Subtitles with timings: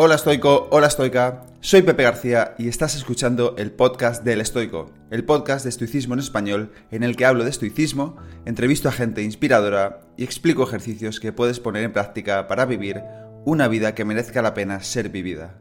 [0.00, 5.24] Hola estoico, hola estoica, soy Pepe García y estás escuchando el podcast del estoico, el
[5.24, 10.02] podcast de estoicismo en español en el que hablo de estoicismo, entrevisto a gente inspiradora
[10.16, 13.02] y explico ejercicios que puedes poner en práctica para vivir
[13.44, 15.58] una vida que merezca la pena ser vivida.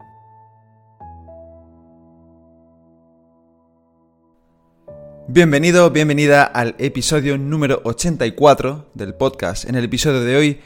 [5.28, 9.68] Bienvenido, bienvenida al episodio número 84 del podcast.
[9.68, 10.60] En el episodio de hoy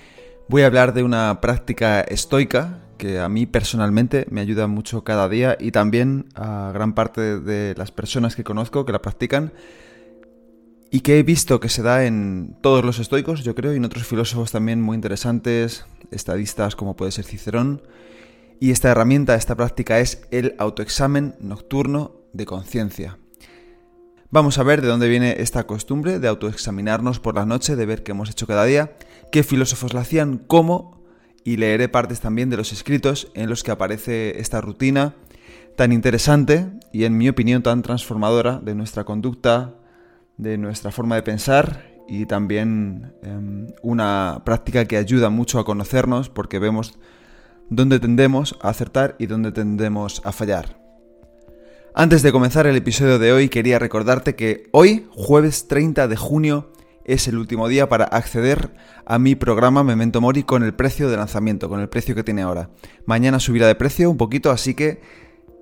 [0.50, 5.28] voy a hablar de una práctica estoica que a mí personalmente me ayuda mucho cada
[5.28, 9.54] día y también a gran parte de las personas que conozco que la practican
[10.92, 13.86] y que he visto que se da en todos los estoicos, yo creo, y en
[13.86, 17.82] otros filósofos también muy interesantes, estadistas como puede ser Cicerón.
[18.60, 23.18] Y esta herramienta, esta práctica es el autoexamen nocturno de conciencia.
[24.30, 28.04] Vamos a ver de dónde viene esta costumbre de autoexaminarnos por la noche, de ver
[28.04, 28.96] qué hemos hecho cada día,
[29.32, 31.01] qué filósofos la hacían, cómo
[31.44, 35.16] y leeré partes también de los escritos en los que aparece esta rutina
[35.76, 39.76] tan interesante y en mi opinión tan transformadora de nuestra conducta,
[40.38, 46.30] de nuestra forma de pensar y también em, una práctica que ayuda mucho a conocernos
[46.30, 47.00] porque vemos
[47.70, 50.82] dónde tendemos a acertar y dónde tendemos a fallar.
[51.94, 56.72] Antes de comenzar el episodio de hoy quería recordarte que hoy, jueves 30 de junio,
[57.12, 58.72] es el último día para acceder
[59.06, 62.42] a mi programa Memento Mori con el precio de lanzamiento, con el precio que tiene
[62.42, 62.70] ahora.
[63.06, 65.02] Mañana subirá de precio un poquito, así que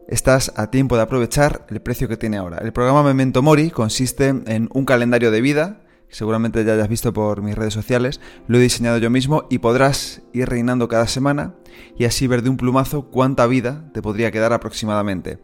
[0.08, 2.60] estás a tiempo de aprovechar el precio que tiene ahora.
[2.60, 7.42] El programa Memento Mori consiste en un calendario de vida, seguramente ya hayas visto por
[7.42, 11.56] mis redes sociales, lo he diseñado yo mismo y podrás ir reinando cada semana
[11.98, 15.40] y así ver de un plumazo cuánta vida te podría quedar aproximadamente.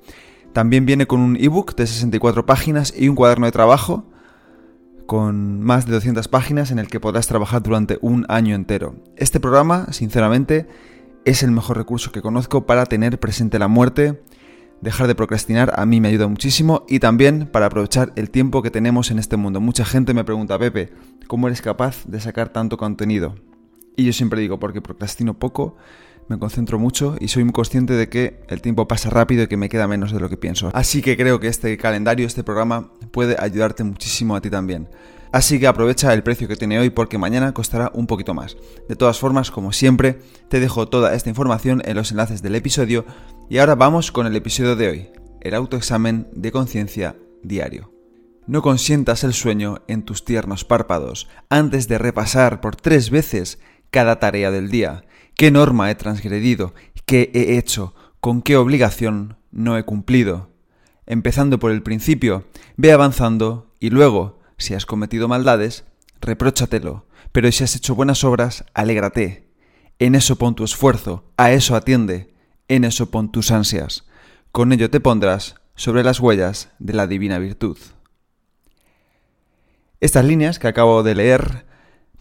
[0.54, 4.12] También viene con un ebook de 64 páginas y un cuaderno de trabajo
[5.06, 8.96] con más de 200 páginas en el que podrás trabajar durante un año entero.
[9.16, 10.68] Este programa, sinceramente,
[11.26, 14.22] es el mejor recurso que conozco para tener presente la muerte,
[14.82, 18.72] dejar de procrastinar a mí me ayuda muchísimo y también para aprovechar el tiempo que
[18.72, 19.60] tenemos en este mundo.
[19.60, 20.92] Mucha gente me pregunta, Pepe,
[21.28, 23.36] ¿cómo eres capaz de sacar tanto contenido?
[23.96, 25.78] Y yo siempre digo, porque procrastino poco,
[26.28, 29.58] me concentro mucho y soy muy consciente de que el tiempo pasa rápido y que
[29.58, 30.72] me queda menos de lo que pienso.
[30.74, 34.90] Así que creo que este calendario, este programa, puede ayudarte muchísimo a ti también.
[35.32, 38.58] Así que aprovecha el precio que tiene hoy porque mañana costará un poquito más.
[38.88, 40.20] De todas formas, como siempre,
[40.50, 43.06] te dejo toda esta información en los enlaces del episodio
[43.50, 45.10] y ahora vamos con el episodio de hoy,
[45.42, 47.92] el autoexamen de conciencia diario.
[48.48, 53.60] No consientas el sueño en tus tiernos párpados antes de repasar por tres veces
[53.90, 55.04] cada tarea del día
[55.36, 56.74] ¿Qué norma he transgredido?
[57.06, 57.94] ¿Qué he hecho?
[58.22, 60.50] ¿Con qué obligación no he cumplido?
[61.06, 62.46] Empezando por el principio,
[62.78, 65.84] ve avanzando y luego, si has cometido maldades,
[66.22, 69.52] repróchatelo, pero si has hecho buenas obras, alégrate.
[70.00, 72.34] En eso pon tu esfuerzo, a eso atiende,
[72.70, 74.06] en eso pon tus ansias.
[74.54, 77.78] Con ello te pondrás sobre las huellas de la divina virtud.
[80.00, 81.66] Estas líneas que acabo de leer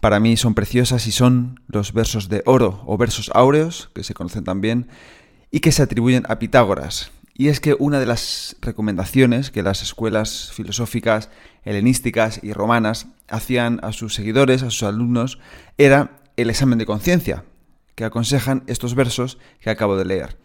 [0.05, 4.13] para mí son preciosas y son los versos de oro o versos áureos, que se
[4.13, 4.87] conocen también,
[5.49, 7.11] y que se atribuyen a Pitágoras.
[7.33, 11.31] Y es que una de las recomendaciones que las escuelas filosóficas
[11.63, 15.39] helenísticas y romanas hacían a sus seguidores, a sus alumnos,
[15.79, 17.43] era el examen de conciencia,
[17.95, 20.37] que aconsejan estos versos que acabo de leer.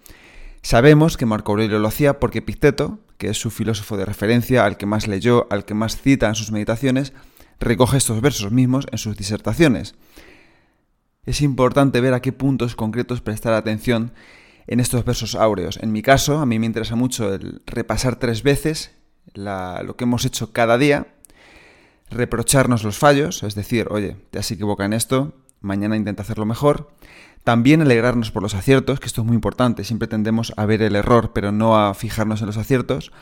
[0.62, 4.78] Sabemos que Marco Aurelio lo hacía porque Epicteto, que es su filósofo de referencia, al
[4.78, 7.12] que más leyó, al que más cita en sus meditaciones,
[7.60, 9.94] recoge estos versos mismos en sus disertaciones.
[11.25, 14.12] Es importante ver a qué puntos concretos prestar atención
[14.66, 15.78] en estos versos áureos.
[15.82, 18.93] En mi caso, a mí me interesa mucho el repasar tres veces
[19.34, 21.15] lo que hemos hecho cada día,
[22.09, 26.91] reprocharnos los fallos, es decir, oye, te has equivocado en esto, mañana intenta hacerlo mejor,
[27.44, 30.94] también alegrarnos por los aciertos, que esto es muy importante, siempre tendemos a ver el
[30.94, 33.12] error, pero no a fijarnos en los aciertos.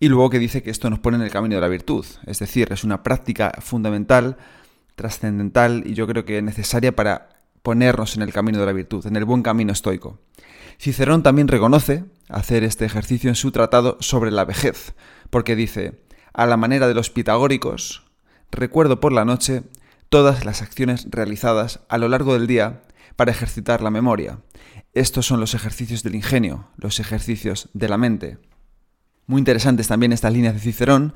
[0.00, 2.38] Y luego que dice que esto nos pone en el camino de la virtud, es
[2.38, 4.36] decir, es una práctica fundamental,
[4.96, 7.28] trascendental y yo creo que necesaria para
[7.62, 10.18] ponernos en el camino de la virtud, en el buen camino estoico.
[10.80, 14.94] Cicerón también reconoce hacer este ejercicio en su tratado sobre la vejez,
[15.30, 16.02] porque dice,
[16.32, 18.04] a la manera de los pitagóricos,
[18.50, 19.62] recuerdo por la noche
[20.08, 22.82] todas las acciones realizadas a lo largo del día
[23.18, 24.38] para ejercitar la memoria.
[24.94, 28.38] Estos son los ejercicios del ingenio, los ejercicios de la mente.
[29.26, 31.14] Muy interesantes también estas líneas de Cicerón,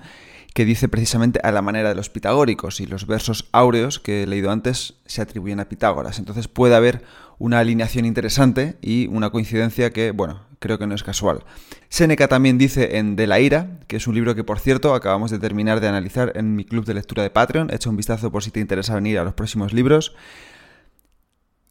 [0.53, 4.27] que dice precisamente a la manera de los pitagóricos, y los versos áureos que he
[4.27, 6.19] leído antes se atribuyen a Pitágoras.
[6.19, 7.05] Entonces puede haber
[7.39, 11.45] una alineación interesante y una coincidencia que, bueno, creo que no es casual.
[11.89, 15.31] Séneca también dice en De la ira, que es un libro que por cierto acabamos
[15.31, 18.43] de terminar de analizar en mi club de lectura de Patreon, echa un vistazo por
[18.43, 20.17] si te interesa venir a los próximos libros.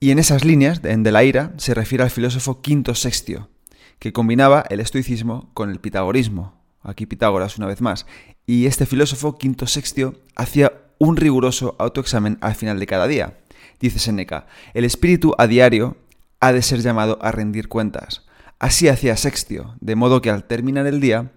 [0.03, 3.49] Y en esas líneas, en De la ira, se refiere al filósofo Quinto Sextio,
[3.99, 6.59] que combinaba el estoicismo con el pitagorismo.
[6.81, 8.07] Aquí Pitágoras una vez más.
[8.47, 13.37] Y este filósofo Quinto Sextio hacía un riguroso autoexamen al final de cada día.
[13.79, 15.97] Dice Seneca, el espíritu a diario
[16.39, 18.25] ha de ser llamado a rendir cuentas.
[18.57, 21.31] Así hacía Sextio, de modo que al terminar el día,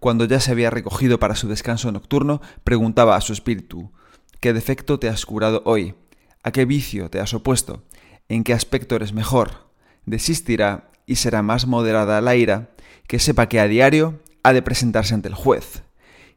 [0.00, 3.90] cuando ya se había recogido para su descanso nocturno, preguntaba a su espíritu,
[4.38, 5.94] ¿qué defecto te has curado hoy?
[6.42, 7.84] ¿A qué vicio te has opuesto?
[8.28, 9.70] ¿En qué aspecto eres mejor?
[10.06, 12.70] Desistirá y será más moderada la ira,
[13.06, 15.82] que sepa que a diario ha de presentarse ante el juez.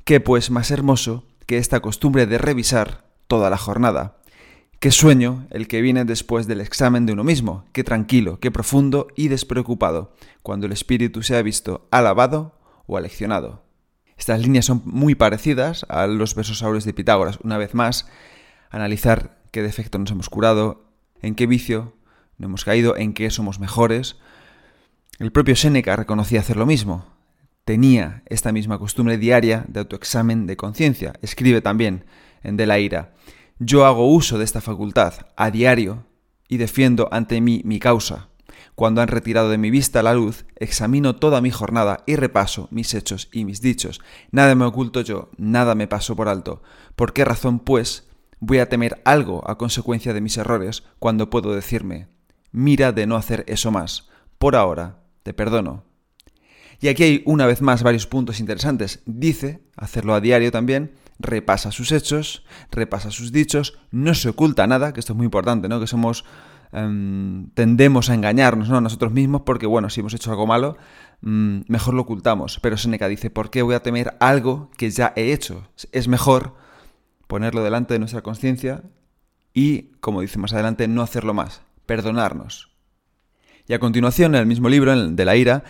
[0.03, 4.17] ¿Qué pues más hermoso que esta costumbre de revisar toda la jornada?
[4.79, 9.07] Qué sueño el que viene después del examen de uno mismo, qué tranquilo, qué profundo
[9.15, 13.63] y despreocupado, cuando el espíritu se ha visto alabado o aleccionado.
[14.17, 17.39] Estas líneas son muy parecidas a los versos aureos de Pitágoras.
[17.43, 18.07] Una vez más,
[18.69, 20.84] analizar qué defecto nos hemos curado,
[21.25, 21.93] en qué vicio
[22.37, 24.17] no hemos caído, en qué somos mejores.
[25.19, 27.05] El propio Séneca reconocía hacer lo mismo.
[27.63, 31.13] Tenía esta misma costumbre diaria de autoexamen de conciencia.
[31.21, 32.05] Escribe también
[32.43, 33.15] en De la Ira.
[33.57, 36.05] Yo hago uso de esta facultad a diario
[36.47, 38.29] y defiendo ante mí mi causa.
[38.75, 42.93] Cuando han retirado de mi vista la luz, examino toda mi jornada y repaso mis
[42.93, 44.01] hechos y mis dichos.
[44.31, 46.61] Nada me oculto yo, nada me paso por alto.
[46.95, 48.05] ¿Por qué razón, pues,
[48.45, 52.07] voy a temer algo a consecuencia de mis errores cuando puedo decirme,
[52.51, 55.83] mira de no hacer eso más, por ahora te perdono?
[56.79, 59.01] Y aquí hay una vez más varios puntos interesantes.
[59.05, 64.93] Dice, hacerlo a diario también, repasa sus hechos, repasa sus dichos, no se oculta nada,
[64.93, 65.79] que esto es muy importante, ¿no?
[65.79, 66.25] Que somos
[66.73, 68.77] em, tendemos a engañarnos ¿no?
[68.77, 70.77] a nosotros mismos porque, bueno, si hemos hecho algo malo,
[71.21, 72.59] mm, mejor lo ocultamos.
[72.61, 75.67] Pero Seneca dice, ¿por qué voy a temer algo que ya he hecho?
[75.93, 76.64] Es mejor
[77.27, 78.83] ponerlo delante de nuestra conciencia
[79.53, 82.71] y, como dice más adelante, no hacerlo más, perdonarnos.
[83.67, 85.63] Y a continuación, en el mismo libro, el de la ira,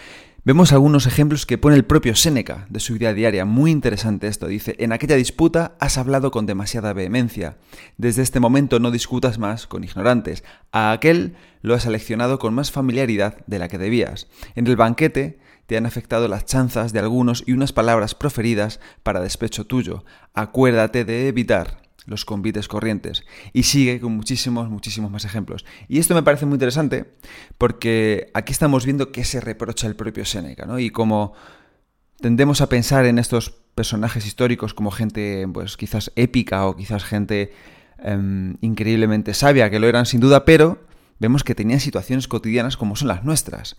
[0.48, 3.46] Vemos algunos ejemplos que pone el propio Séneca de su vida diaria.
[3.46, 4.46] Muy interesante esto.
[4.46, 7.58] Dice, en aquella disputa has hablado con demasiada vehemencia.
[7.98, 10.44] Desde este momento no discutas más con ignorantes.
[10.72, 14.28] A aquel lo has seleccionado con más familiaridad de la que debías.
[14.54, 19.22] En el banquete te han afectado las chanzas de algunos y unas palabras proferidas para
[19.22, 20.04] despecho tuyo.
[20.34, 23.24] Acuérdate de evitar los convites corrientes.
[23.54, 25.66] Y sigue con muchísimos, muchísimos más ejemplos.
[25.88, 27.14] Y esto me parece muy interesante
[27.58, 30.80] porque aquí estamos viendo qué se reprocha el propio Séneca, ¿no?
[30.80, 31.34] Y como
[32.20, 37.52] tendemos a pensar en estos personajes históricos como gente, pues quizás épica o quizás gente
[38.00, 40.80] em, increíblemente sabia, que lo eran sin duda, pero
[41.20, 43.78] vemos que tenían situaciones cotidianas como son las nuestras.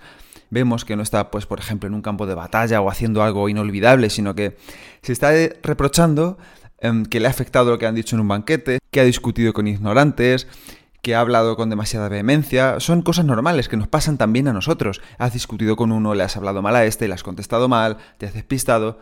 [0.48, 3.48] Vemos que no está, pues, por ejemplo, en un campo de batalla o haciendo algo
[3.48, 4.56] inolvidable, sino que
[5.02, 6.38] se está reprochando
[6.78, 9.52] Em, que le ha afectado lo que han dicho en un banquete, que ha discutido
[9.52, 10.46] con ignorantes,
[11.02, 12.80] que ha hablado con demasiada vehemencia.
[12.80, 15.00] Son cosas normales que nos pasan también a nosotros.
[15.18, 18.26] Has discutido con uno, le has hablado mal a este, le has contestado mal, te
[18.26, 19.00] has despistado.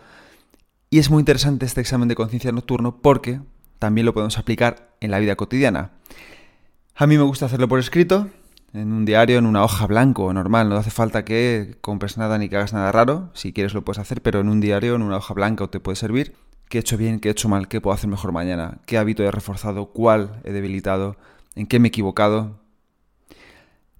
[0.90, 3.40] Y es muy interesante este examen de conciencia nocturno porque
[3.78, 5.90] también lo podemos aplicar en la vida cotidiana.
[6.96, 8.30] A mí me gusta hacerlo por escrito,
[8.72, 10.68] en un diario, en una hoja blanco, normal.
[10.68, 13.30] No hace falta que compres nada ni que hagas nada raro.
[13.34, 15.96] Si quieres lo puedes hacer, pero en un diario, en una hoja blanca, te puede
[15.96, 16.36] servir
[16.68, 19.24] qué he hecho bien, qué he hecho mal, qué puedo hacer mejor mañana, qué hábito
[19.24, 21.16] he reforzado, cuál he debilitado,
[21.56, 22.60] en qué me he equivocado.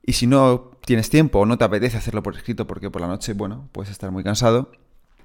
[0.07, 3.09] Y si no tienes tiempo o no te apetece hacerlo por escrito porque por la
[3.09, 4.71] noche, bueno, puedes estar muy cansado,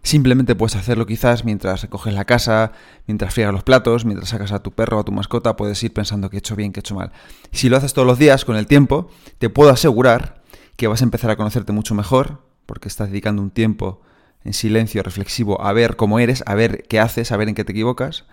[0.03, 2.71] simplemente puedes hacerlo quizás mientras recoges la casa,
[3.07, 5.93] mientras friegas los platos, mientras sacas a tu perro o a tu mascota, puedes ir
[5.93, 7.11] pensando que he hecho bien, que he hecho mal.
[7.51, 10.41] Si lo haces todos los días con el tiempo, te puedo asegurar
[10.75, 14.01] que vas a empezar a conocerte mucho mejor porque estás dedicando un tiempo
[14.43, 17.65] en silencio, reflexivo, a ver cómo eres, a ver qué haces, a ver en qué
[17.65, 18.25] te equivocas.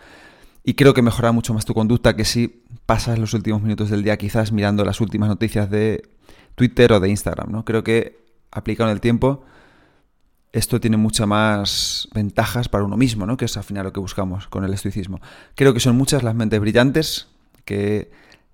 [0.63, 4.03] Y creo que mejora mucho más tu conducta que si pasas los últimos minutos del
[4.03, 6.09] día quizás mirando las últimas noticias de
[6.55, 7.51] Twitter o de Instagram.
[7.51, 7.65] ¿no?
[7.65, 8.19] Creo que
[8.51, 9.45] aplicado en el tiempo,
[10.57, 13.37] esto tiene muchas más ventajas para uno mismo, ¿no?
[13.37, 15.21] que es al final lo que buscamos con el estoicismo.
[15.55, 17.29] Creo que son muchas las mentes brillantes
[17.67, 18.11] que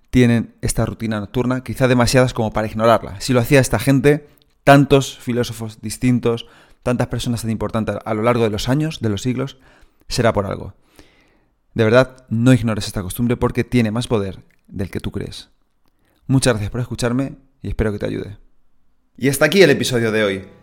[0.09, 3.21] tienen esta rutina nocturna, quizá demasiadas como para ignorarla.
[3.21, 4.27] Si lo hacía esta gente,
[4.65, 6.45] tantos filósofos distintos,
[6.83, 9.57] tantas personas tan importantes a lo largo de los años, de los siglos,
[10.09, 10.75] será por algo.
[11.73, 15.51] De verdad, no ignores esta costumbre porque tiene más poder del que tú crees.
[16.27, 18.39] Muchas gracias por escucharme y espero que te ayude.
[19.15, 20.62] Y hasta aquí el episodio de hoy.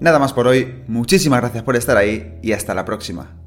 [0.00, 3.43] Nada más por hoy, muchísimas gracias por estar ahí y hasta la próxima.